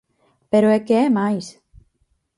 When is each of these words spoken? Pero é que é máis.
Pero 0.51 0.67
é 0.75 0.79
que 0.85 0.95
é 1.05 1.07
máis. 1.19 1.45